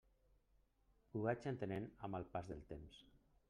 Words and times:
Ho 1.11 1.21
vaig 1.27 1.47
entenent 1.53 1.87
amb 2.09 2.21
el 2.21 2.29
pas 2.35 2.51
del 2.53 2.69
temps. 2.75 3.03